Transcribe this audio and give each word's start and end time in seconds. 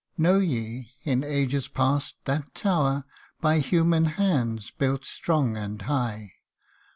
KNOW 0.17 0.39
ye 0.39 0.91
in 1.03 1.23
ages 1.23 1.67
past 1.67 2.15
that 2.25 2.55
tower 2.55 3.03
By 3.39 3.59
human 3.59 4.05
hands 4.05 4.71
built 4.71 5.05
strong 5.05 5.55
and 5.55 5.79
high 5.83 6.33